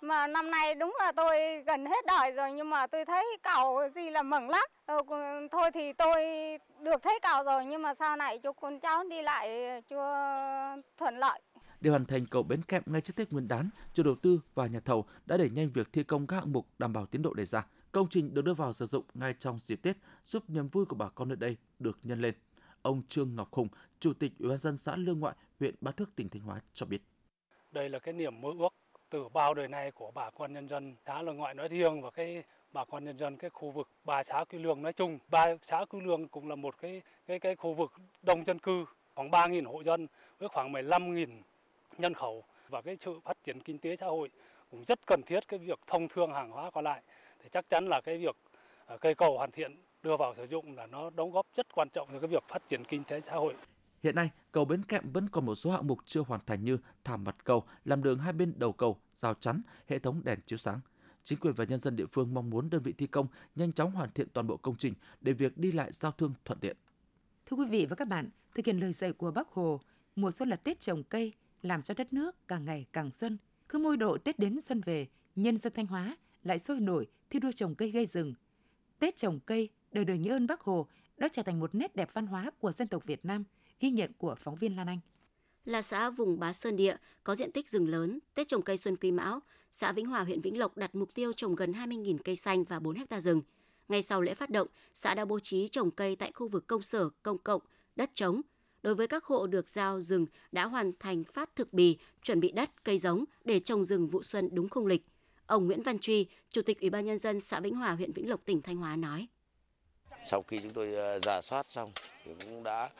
[0.00, 3.88] Mà năm nay đúng là tôi gần hết đời rồi nhưng mà tôi thấy cầu
[3.94, 4.64] gì là mừng lắm.
[4.86, 4.96] Ờ,
[5.50, 6.24] thôi thì tôi
[6.80, 9.48] được thấy cầu rồi nhưng mà sau này cho con cháu đi lại
[9.90, 10.12] chưa
[10.98, 11.40] thuận lợi.
[11.80, 14.66] Để hoàn thành cầu Bến Kẹm ngay trước Tết Nguyên đán, chủ đầu tư và
[14.66, 17.34] nhà thầu đã đẩy nhanh việc thi công các hạng mục đảm bảo tiến độ
[17.34, 17.66] đề ra.
[17.92, 20.96] Công trình được đưa vào sử dụng ngay trong dịp Tết, giúp niềm vui của
[20.96, 22.34] bà con nơi đây được nhân lên.
[22.82, 23.68] Ông Trương Ngọc Hùng,
[24.00, 26.86] Chủ tịch Ủy ban dân xã Lương Ngoại, huyện Bá Thước, tỉnh Thanh Hóa cho
[26.86, 27.02] biết.
[27.70, 28.68] Đây là cái niềm mơ ước
[29.10, 32.10] từ bao đời nay của bà con nhân dân xã Lương Ngoại nói riêng và
[32.10, 32.42] cái
[32.72, 35.18] bà con nhân dân cái khu vực ba xã Quy Lương nói chung.
[35.28, 37.92] Ba xã Quy Lương cũng là một cái cái cái khu vực
[38.22, 40.06] đông dân cư, khoảng 3.000 hộ dân
[40.38, 41.26] với khoảng 15.000
[41.98, 44.30] nhân khẩu và cái sự phát triển kinh tế xã hội
[44.70, 47.02] cũng rất cần thiết cái việc thông thương hàng hóa qua lại
[47.42, 48.36] thì chắc chắn là cái việc
[48.86, 51.88] ờ, cây cầu hoàn thiện đưa vào sử dụng là nó đóng góp rất quan
[51.88, 53.54] trọng cho cái việc phát triển kinh tế xã hội.
[54.02, 56.78] Hiện nay, cầu Bến Kẹm vẫn còn một số hạng mục chưa hoàn thành như
[57.04, 60.58] thảm mặt cầu, làm đường hai bên đầu cầu, rào chắn, hệ thống đèn chiếu
[60.58, 60.80] sáng.
[61.22, 63.92] Chính quyền và nhân dân địa phương mong muốn đơn vị thi công nhanh chóng
[63.92, 66.76] hoàn thiện toàn bộ công trình để việc đi lại giao thương thuận tiện.
[67.46, 69.80] Thưa quý vị và các bạn, thực hiện lời dạy của Bác Hồ,
[70.16, 71.32] mùa xuân là Tết trồng cây,
[71.62, 73.38] làm cho đất nước càng ngày càng xuân.
[73.68, 77.38] Cứ môi độ Tết đến xuân về, nhân dân Thanh Hóa lại sôi nổi thi
[77.38, 78.34] đua trồng cây gây rừng.
[78.98, 80.86] Tết trồng cây, đời đời nhớ ơn Bác Hồ
[81.16, 83.44] đã trở thành một nét đẹp văn hóa của dân tộc Việt Nam,
[83.80, 84.98] ghi nhận của phóng viên Lan Anh.
[85.64, 88.96] Là xã vùng Bá Sơn Địa, có diện tích rừng lớn, Tết trồng cây Xuân
[88.96, 89.40] Quý Mão,
[89.70, 92.80] xã Vĩnh Hòa, huyện Vĩnh Lộc đặt mục tiêu trồng gần 20.000 cây xanh và
[92.80, 93.42] 4 hecta rừng.
[93.88, 96.82] Ngay sau lễ phát động, xã đã bố trí trồng cây tại khu vực công
[96.82, 97.62] sở, công cộng,
[97.96, 98.40] đất trống.
[98.82, 102.52] Đối với các hộ được giao rừng đã hoàn thành phát thực bì, chuẩn bị
[102.52, 105.06] đất, cây giống để trồng rừng vụ xuân đúng khung lịch.
[105.46, 108.28] Ông Nguyễn Văn Truy, Chủ tịch Ủy ban Nhân dân xã Vĩnh Hòa, huyện Vĩnh
[108.28, 109.28] Lộc, tỉnh Thanh Hóa nói.
[110.24, 111.92] Sau khi chúng tôi ờ, giả soát xong
[112.24, 112.90] thì cũng đã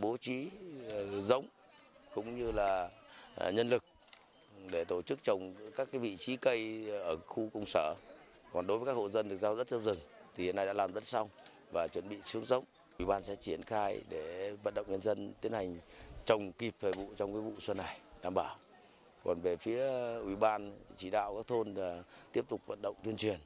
[0.00, 0.48] bố trí
[0.88, 1.46] ờ, giống
[2.14, 2.90] cũng như là
[3.34, 3.84] ờ, nhân lực
[4.70, 7.94] để tổ chức trồng các cái vị trí cây ở khu công sở.
[8.52, 9.98] Còn đối với các hộ dân được giao đất trong rừng
[10.36, 11.28] thì hiện nay đã làm đất xong
[11.72, 12.64] và chuẩn bị xuống giống.
[12.98, 15.76] Ủy ban sẽ triển khai để vận động nhân dân tiến hành
[16.26, 18.56] trồng kịp thời vụ trong cái vụ xuân này, đảm bảo.
[19.24, 19.86] Còn về phía
[20.18, 23.38] ủy ban chỉ đạo các thôn là tiếp tục vận động tuyên truyền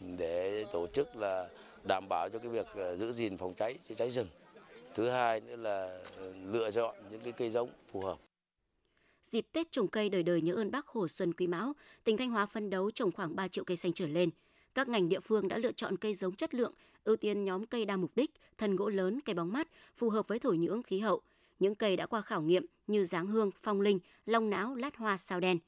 [0.00, 1.48] để tổ chức là
[1.84, 4.26] đảm bảo cho cái việc ờ, giữ gìn phòng cháy chữa cháy rừng.
[4.94, 8.18] Thứ hai nữa là ờ, lựa chọn những cái cây giống phù hợp.
[9.22, 11.72] Dịp Tết trồng cây đời đời nhớ ơn Bác Hồ Xuân Quý Mão,
[12.04, 14.30] tỉnh Thanh Hóa phân đấu trồng khoảng 3 triệu cây xanh trở lên.
[14.74, 17.84] Các ngành địa phương đã lựa chọn cây giống chất lượng, ưu tiên nhóm cây
[17.84, 21.00] đa mục đích, thân gỗ lớn, cây bóng mát, phù hợp với thổ nhưỡng khí
[21.00, 21.20] hậu.
[21.58, 25.16] Những cây đã qua khảo nghiệm như giáng hương, phong linh, long não, lát hoa,
[25.16, 25.58] sao đen.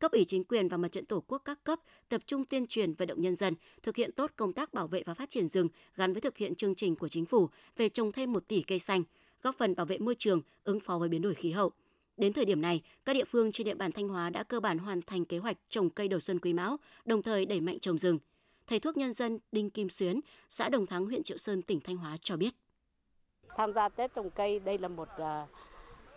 [0.00, 2.94] Cấp ủy chính quyền và mặt trận tổ quốc các cấp tập trung tuyên truyền
[2.94, 5.68] vận động nhân dân thực hiện tốt công tác bảo vệ và phát triển rừng
[5.96, 8.78] gắn với thực hiện chương trình của chính phủ về trồng thêm 1 tỷ cây
[8.78, 9.02] xanh,
[9.42, 11.72] góp phần bảo vệ môi trường, ứng phó với biến đổi khí hậu.
[12.16, 14.78] Đến thời điểm này, các địa phương trên địa bàn Thanh Hóa đã cơ bản
[14.78, 17.98] hoàn thành kế hoạch trồng cây đầu xuân quý mão, đồng thời đẩy mạnh trồng
[17.98, 18.18] rừng.
[18.66, 21.96] Thầy thuốc nhân dân Đinh Kim Xuyến, xã Đồng Thắng, huyện Triệu Sơn, tỉnh Thanh
[21.96, 22.54] Hóa cho biết.
[23.56, 25.46] Tham gia Tết trồng cây đây là một à,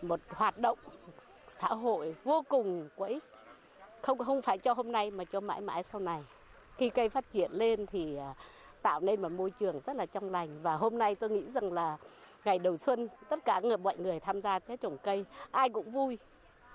[0.02, 0.78] một hoạt động
[1.48, 3.22] xã hội vô cùng có ích.
[4.04, 6.22] Không không phải cho hôm nay mà cho mãi mãi sau này.
[6.76, 8.34] Khi cây phát triển lên thì à,
[8.82, 11.72] tạo nên một môi trường rất là trong lành và hôm nay tôi nghĩ rằng
[11.72, 11.96] là
[12.44, 15.90] ngày đầu xuân tất cả người mọi người tham gia Tết trồng cây ai cũng
[15.90, 16.18] vui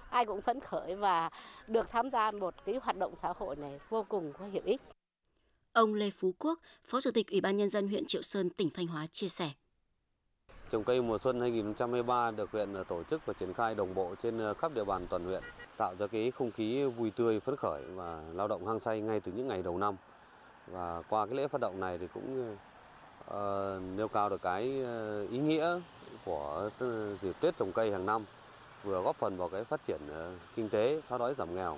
[0.09, 1.29] ai cũng phấn khởi và
[1.67, 4.81] được tham gia một cái hoạt động xã hội này vô cùng có hiệu ích.
[5.73, 8.69] Ông Lê Phú Quốc, Phó Chủ tịch Ủy ban Nhân dân huyện Triệu Sơn, tỉnh
[8.73, 9.49] Thanh Hóa chia sẻ.
[10.69, 14.15] Trồng cây mùa xuân 2023 được huyện ờ, tổ chức và triển khai đồng bộ
[14.23, 15.43] trên ờ, khắp địa bàn toàn huyện,
[15.77, 19.19] tạo ra cái không khí vui tươi, phấn khởi và lao động hăng say ngay
[19.19, 19.95] từ những ngày đầu năm.
[20.67, 22.55] Và qua cái lễ phát động này thì cũng
[23.29, 23.35] uh,
[23.97, 24.63] nêu cao được cái
[25.31, 25.79] ý nghĩa
[26.25, 26.69] của
[27.21, 28.25] dịp Tết trồng cây hàng năm,
[28.83, 29.99] vừa góp phần vào cái phát triển
[30.55, 31.77] kinh tế, xóa đói giảm nghèo,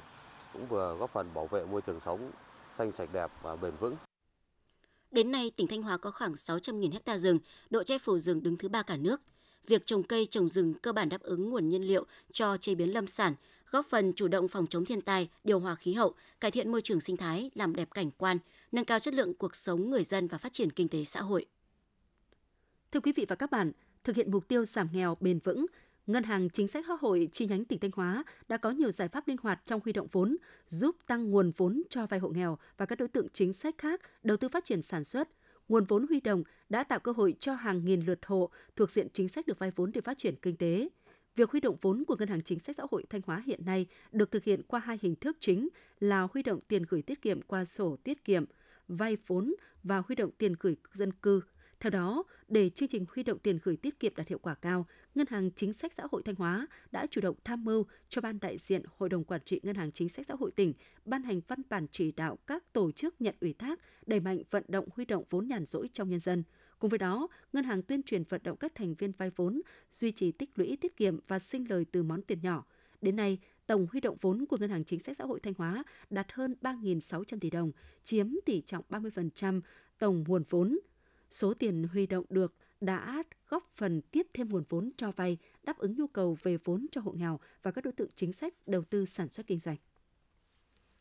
[0.53, 2.31] cũng vừa góp phần bảo vệ môi trường sống
[2.73, 3.95] xanh sạch đẹp và bền vững.
[5.11, 8.57] Đến nay, tỉnh Thanh Hóa có khoảng 600.000 ha rừng, độ che phủ rừng đứng
[8.57, 9.21] thứ ba cả nước.
[9.67, 12.93] Việc trồng cây, trồng rừng cơ bản đáp ứng nguồn nhiên liệu cho chế biến
[12.93, 13.35] lâm sản,
[13.71, 16.81] góp phần chủ động phòng chống thiên tai, điều hòa khí hậu, cải thiện môi
[16.81, 18.37] trường sinh thái, làm đẹp cảnh quan,
[18.71, 21.45] nâng cao chất lượng cuộc sống người dân và phát triển kinh tế xã hội.
[22.91, 23.71] Thưa quý vị và các bạn,
[24.03, 25.65] thực hiện mục tiêu giảm nghèo bền vững,
[26.07, 29.07] Ngân hàng Chính sách Xã hội chi nhánh tỉnh Thanh Hóa đã có nhiều giải
[29.07, 30.37] pháp linh hoạt trong huy động vốn,
[30.67, 34.01] giúp tăng nguồn vốn cho vay hộ nghèo và các đối tượng chính sách khác
[34.23, 35.29] đầu tư phát triển sản xuất.
[35.69, 39.07] Nguồn vốn huy động đã tạo cơ hội cho hàng nghìn lượt hộ thuộc diện
[39.13, 40.89] chính sách được vay vốn để phát triển kinh tế.
[41.35, 43.85] Việc huy động vốn của Ngân hàng Chính sách Xã hội Thanh Hóa hiện nay
[44.11, 47.41] được thực hiện qua hai hình thức chính là huy động tiền gửi tiết kiệm
[47.41, 48.45] qua sổ tiết kiệm,
[48.87, 51.41] vay vốn và huy động tiền gửi dân cư
[51.81, 54.87] theo đó, để chương trình huy động tiền gửi tiết kiệm đạt hiệu quả cao,
[55.15, 58.39] Ngân hàng Chính sách Xã hội Thanh Hóa đã chủ động tham mưu cho Ban
[58.39, 60.73] đại diện Hội đồng Quản trị Ngân hàng Chính sách Xã hội tỉnh
[61.05, 64.63] ban hành văn bản chỉ đạo các tổ chức nhận ủy thác đẩy mạnh vận
[64.67, 66.43] động huy động vốn nhàn rỗi trong nhân dân.
[66.79, 70.11] Cùng với đó, ngân hàng tuyên truyền vận động các thành viên vay vốn, duy
[70.11, 72.65] trì tích lũy tiết kiệm và sinh lời từ món tiền nhỏ.
[73.01, 75.83] Đến nay, tổng huy động vốn của Ngân hàng Chính sách Xã hội Thanh Hóa
[76.09, 77.71] đạt hơn 3.600 tỷ đồng,
[78.03, 79.61] chiếm tỷ trọng 30%
[79.99, 80.79] tổng nguồn vốn.
[81.31, 85.77] Số tiền huy động được đã góp phần tiếp thêm nguồn vốn cho vay, đáp
[85.77, 88.83] ứng nhu cầu về vốn cho hộ nghèo và các đối tượng chính sách đầu
[88.83, 89.77] tư sản xuất kinh doanh.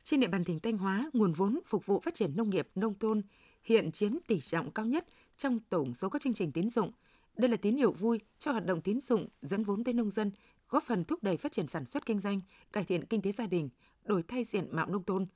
[0.03, 2.99] Trên địa bàn tỉnh Thanh Hóa, nguồn vốn phục vụ phát triển nông nghiệp nông
[2.99, 3.23] thôn
[3.63, 6.93] hiện chiếm tỷ trọng cao nhất trong tổng số các chương trình tín dụng.
[7.37, 10.31] Đây là tín hiệu vui cho hoạt động tín dụng dẫn vốn tới nông dân,
[10.69, 12.41] góp phần thúc đẩy phát triển sản xuất kinh doanh,
[12.73, 13.69] cải thiện kinh tế gia đình,
[14.05, 15.27] đổi thay diện mạo nông thôn.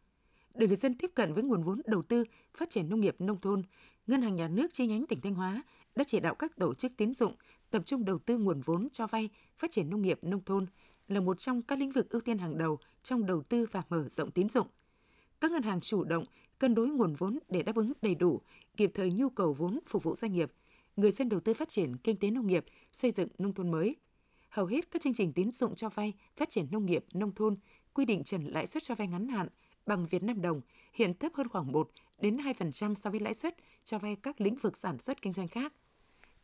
[0.54, 2.24] Để người dân tiếp cận với nguồn vốn đầu tư
[2.56, 3.62] phát triển nông nghiệp nông thôn,
[4.06, 5.62] Ngân hàng Nhà nước chi nhánh tỉnh Thanh Hóa
[5.96, 7.34] đã chỉ đạo các tổ chức tín dụng
[7.70, 10.66] tập trung đầu tư nguồn vốn cho vay phát triển nông nghiệp nông thôn
[11.08, 14.08] là một trong các lĩnh vực ưu tiên hàng đầu trong đầu tư và mở
[14.08, 14.66] rộng tín dụng.
[15.40, 16.24] Các ngân hàng chủ động
[16.58, 18.40] cân đối nguồn vốn để đáp ứng đầy đủ,
[18.76, 20.52] kịp thời nhu cầu vốn phục vụ doanh nghiệp,
[20.96, 23.96] người dân đầu tư phát triển kinh tế nông nghiệp, xây dựng nông thôn mới.
[24.48, 27.56] Hầu hết các chương trình tín dụng cho vay phát triển nông nghiệp nông thôn
[27.94, 29.48] quy định trần lãi suất cho vay ngắn hạn
[29.86, 30.60] bằng Việt Nam đồng
[30.92, 34.54] hiện thấp hơn khoảng 1 đến 2% so với lãi suất cho vay các lĩnh
[34.54, 35.72] vực sản xuất kinh doanh khác.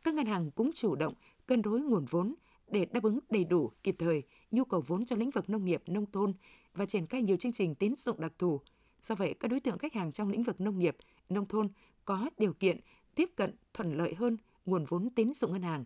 [0.03, 1.13] Các ngân hàng cũng chủ động
[1.47, 2.35] cân đối nguồn vốn
[2.67, 5.83] để đáp ứng đầy đủ, kịp thời nhu cầu vốn cho lĩnh vực nông nghiệp,
[5.87, 6.33] nông thôn
[6.73, 8.61] và triển khai nhiều chương trình tín dụng đặc thù.
[9.01, 10.97] Do vậy, các đối tượng khách hàng trong lĩnh vực nông nghiệp,
[11.29, 11.69] nông thôn
[12.05, 12.79] có điều kiện
[13.15, 15.85] tiếp cận thuận lợi hơn nguồn vốn tín dụng ngân hàng.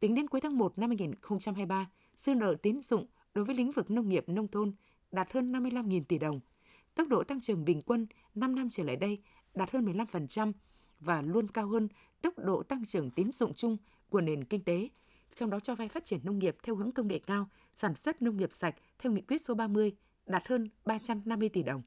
[0.00, 3.90] Tính đến cuối tháng 1 năm 2023, dư nợ tín dụng đối với lĩnh vực
[3.90, 4.72] nông nghiệp nông thôn
[5.10, 6.40] đạt hơn 55.000 tỷ đồng.
[6.94, 9.18] Tốc độ tăng trưởng bình quân 5 năm trở lại đây
[9.54, 10.52] đạt hơn 15%
[11.00, 11.88] và luôn cao hơn
[12.22, 13.76] tốc độ tăng trưởng tín dụng chung
[14.08, 14.88] của nền kinh tế,
[15.34, 18.22] trong đó cho vay phát triển nông nghiệp theo hướng công nghệ cao, sản xuất
[18.22, 19.92] nông nghiệp sạch theo nghị quyết số 30
[20.26, 21.82] đạt hơn 350 tỷ đồng.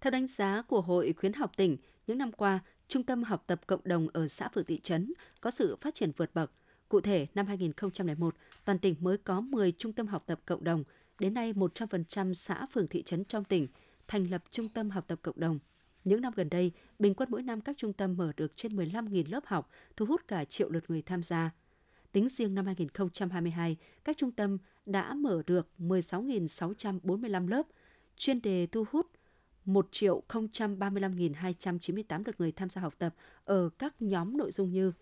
[0.00, 2.60] Theo đánh giá của Hội khuyến học tỉnh, những năm qua,
[2.92, 6.12] Trung tâm học tập cộng đồng ở xã phường thị trấn có sự phát triển
[6.16, 6.52] vượt bậc.
[6.88, 10.84] Cụ thể, năm 2001, toàn tỉnh mới có 10 trung tâm học tập cộng đồng.
[11.18, 13.68] Đến nay, 100% xã phường thị trấn trong tỉnh
[14.08, 15.58] thành lập trung tâm học tập cộng đồng.
[16.04, 19.24] Những năm gần đây, bình quân mỗi năm các trung tâm mở được trên 15.000
[19.28, 21.50] lớp học, thu hút cả triệu lượt người tham gia.
[22.12, 27.66] Tính riêng năm 2022, các trung tâm đã mở được 16.645 lớp,
[28.16, 29.06] chuyên đề thu hút
[29.64, 34.92] 1 triệu 035.298 lượt người tham gia học tập ở các nhóm nội dung như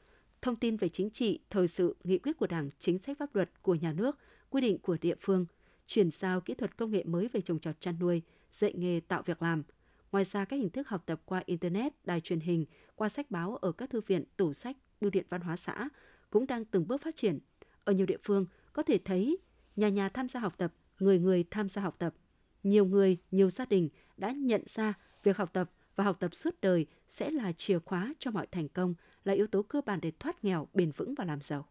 [0.43, 3.63] thông tin về chính trị, thời sự, nghị quyết của Đảng, chính sách pháp luật
[3.63, 4.19] của nhà nước,
[4.51, 5.47] quy định của địa phương,
[5.91, 9.23] chuyển giao kỹ thuật công nghệ mới về trồng trọt chăn nuôi, dạy nghề tạo
[9.23, 9.63] việc làm.
[10.13, 13.57] Ngoài ra, các hình thức học tập qua Internet, đài truyền hình, qua sách báo
[13.57, 15.89] ở các thư viện, tủ sách, bưu điện văn hóa xã
[16.31, 17.39] cũng đang từng bước phát triển.
[17.85, 19.39] Ở nhiều địa phương, có thể thấy
[19.77, 22.15] nhà nhà tham gia học tập, người người tham gia học tập.
[22.63, 26.61] Nhiều người, nhiều gia đình đã nhận ra việc học tập và học tập suốt
[26.61, 30.13] đời sẽ là chìa khóa cho mọi thành công, là yếu tố cơ bản để
[30.19, 31.67] thoát nghèo, bền vững và làm giàu.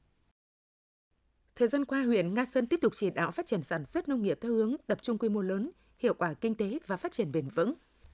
[1.60, 4.22] Thời gian qua, huyện Nga Sơn tiếp tục chỉ đạo phát triển sản xuất nông
[4.22, 7.32] nghiệp theo hướng tập trung quy mô lớn, hiệu quả kinh tế và phát triển
[7.32, 7.74] bền vững.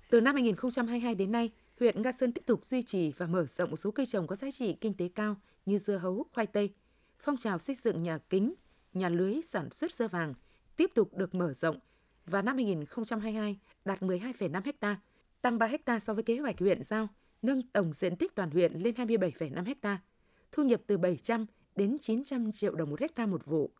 [0.10, 3.70] Từ năm 2022 đến nay, huyện Nga Sơn tiếp tục duy trì và mở rộng
[3.70, 6.74] một số cây trồng có giá trị kinh tế cao như dưa hấu, khoai tây.
[7.20, 8.54] Phong trào xây dựng nhà kính,
[8.94, 10.34] nhà lưới sản xuất dưa vàng
[10.78, 11.80] tiếp tục được mở rộng
[12.26, 15.02] và năm 2022 đạt 12,5 ha,
[15.42, 17.08] tăng 3 ha so với kế hoạch huyện giao,
[17.42, 20.02] nâng tổng diện tích toàn huyện lên 27,5 ha.
[20.52, 21.46] Thu nhập từ 700
[21.76, 23.72] đến 900 triệu đồng một hecta một vụ.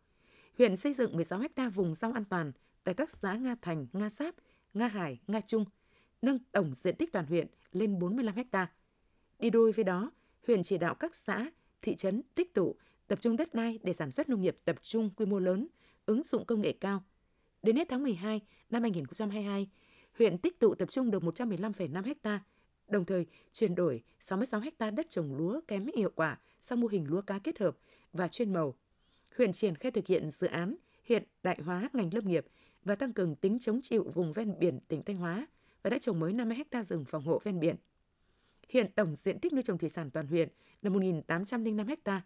[0.58, 2.52] Huyện xây dựng 16 hecta vùng rau an toàn
[2.84, 4.34] tại các xã Nga Thành, Nga Sáp,
[4.74, 5.64] Nga Hải, Nga Trung,
[6.22, 8.70] nâng tổng diện tích toàn huyện lên 45 hecta.
[9.38, 10.10] Đi đôi với đó,
[10.46, 11.50] huyện chỉ đạo các xã,
[11.82, 12.76] thị trấn tích tụ
[13.08, 15.68] tập trung đất đai để sản xuất nông nghiệp tập trung quy mô lớn,
[16.06, 17.04] ứng dụng công nghệ cao.
[17.62, 19.68] Đến hết tháng 12 năm 2022,
[20.18, 22.40] huyện tích tụ tập trung được 115,5 hecta,
[22.88, 27.06] đồng thời chuyển đổi 66 hecta đất trồng lúa kém hiệu quả sang mô hình
[27.08, 27.78] lúa cá kết hợp
[28.12, 28.74] và chuyên màu.
[29.36, 32.46] Huyện triển khai thực hiện dự án hiện đại hóa ngành lâm nghiệp
[32.84, 35.46] và tăng cường tính chống chịu vùng ven biển tỉnh Thanh Hóa
[35.82, 37.76] và đã trồng mới 50 ha rừng phòng hộ ven biển.
[38.68, 40.48] Hiện tổng diện tích nuôi trồng thủy sản toàn huyện
[40.82, 42.22] là 1.805 ha.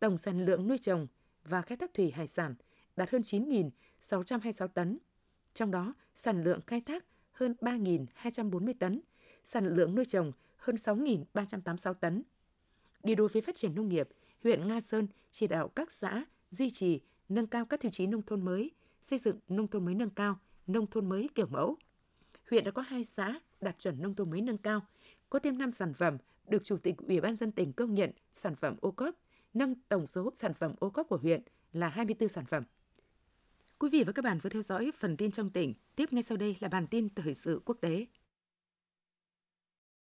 [0.00, 1.06] Tổng sản lượng nuôi trồng
[1.44, 2.54] và khai thác thủy hải sản
[2.96, 4.98] đạt hơn 9.626 tấn.
[5.54, 9.00] Trong đó, sản lượng khai thác hơn 3.240 tấn,
[9.44, 12.22] sản lượng nuôi trồng hơn 6.386 tấn.
[13.02, 14.08] Đi đôi với phát triển nông nghiệp,
[14.42, 18.22] huyện Nga Sơn chỉ đạo các xã duy trì, nâng cao các tiêu chí nông
[18.22, 18.70] thôn mới,
[19.02, 21.76] xây dựng nông thôn mới nâng cao, nông thôn mới kiểu mẫu.
[22.50, 24.80] Huyện đã có hai xã đạt chuẩn nông thôn mới nâng cao,
[25.30, 26.16] có thêm 5 sản phẩm
[26.48, 29.14] được Chủ tịch Ủy ban dân tỉnh công nhận sản phẩm ô cốp,
[29.54, 32.64] nâng tổng số sản phẩm ô cốp của huyện là 24 sản phẩm.
[33.78, 35.74] Quý vị và các bạn vừa theo dõi phần tin trong tỉnh.
[35.96, 38.06] Tiếp ngay sau đây là bản tin thời sự quốc tế.